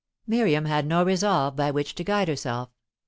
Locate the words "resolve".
1.03-1.55